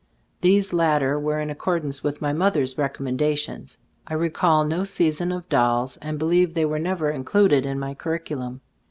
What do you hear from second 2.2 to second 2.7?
my moth